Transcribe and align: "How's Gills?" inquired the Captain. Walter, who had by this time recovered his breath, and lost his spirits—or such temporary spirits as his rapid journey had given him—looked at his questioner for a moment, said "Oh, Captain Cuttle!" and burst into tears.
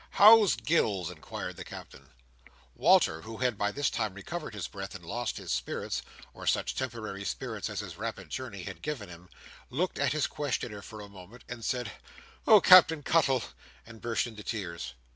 "How's 0.13 0.55
Gills?" 0.55 1.11
inquired 1.11 1.57
the 1.57 1.63
Captain. 1.63 2.09
Walter, 2.73 3.21
who 3.21 3.37
had 3.37 3.55
by 3.55 3.71
this 3.71 3.91
time 3.91 4.15
recovered 4.15 4.55
his 4.55 4.67
breath, 4.67 4.95
and 4.95 5.05
lost 5.05 5.37
his 5.37 5.51
spirits—or 5.51 6.47
such 6.47 6.73
temporary 6.73 7.23
spirits 7.23 7.69
as 7.69 7.81
his 7.81 7.97
rapid 7.97 8.31
journey 8.31 8.63
had 8.63 8.81
given 8.81 9.09
him—looked 9.09 9.99
at 9.99 10.11
his 10.13 10.25
questioner 10.25 10.81
for 10.81 11.01
a 11.01 11.07
moment, 11.07 11.43
said 11.63 11.91
"Oh, 12.47 12.59
Captain 12.59 13.03
Cuttle!" 13.03 13.43
and 13.85 14.01
burst 14.01 14.25
into 14.25 14.41
tears. 14.41 14.95